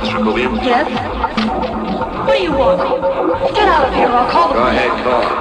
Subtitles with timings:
[0.00, 0.24] Mr.
[0.24, 0.58] Williams?
[0.62, 0.86] Yes?
[2.26, 2.78] What do you want?
[3.54, 5.34] Get out of here I'll call the Go ahead, call her.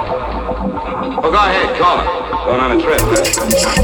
[1.17, 2.05] Oh, go ahead, call her.
[2.45, 3.79] Going on a trip, huh?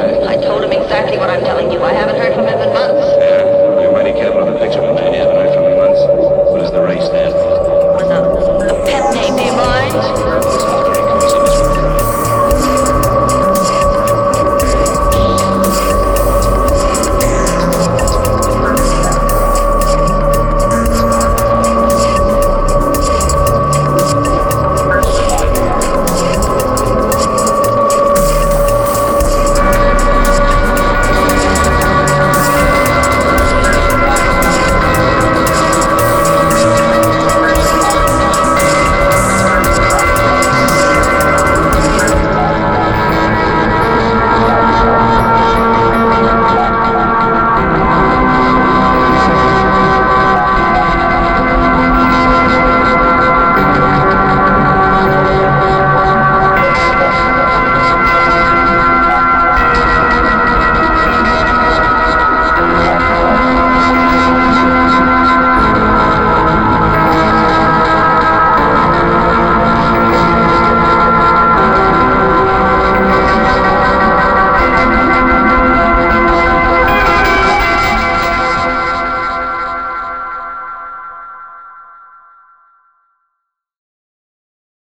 [0.00, 1.82] I told him exactly what I'm telling you.
[1.82, 3.41] I haven't heard from him in months.